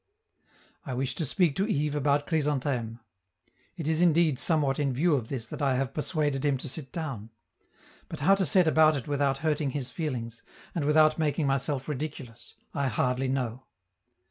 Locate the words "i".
0.83-0.95, 5.61-5.75, 12.73-12.87